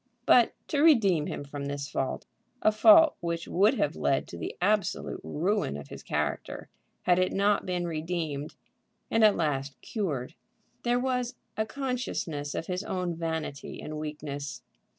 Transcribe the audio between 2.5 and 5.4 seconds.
a fault which would have led to the absolute